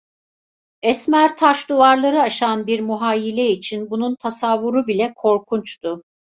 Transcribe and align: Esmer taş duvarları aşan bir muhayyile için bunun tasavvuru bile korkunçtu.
Esmer 0.81 1.35
taş 1.37 1.69
duvarları 1.69 2.21
aşan 2.21 2.67
bir 2.67 2.79
muhayyile 2.81 3.49
için 3.51 3.89
bunun 3.89 4.15
tasavvuru 4.15 4.87
bile 4.87 5.13
korkunçtu. 5.15 6.03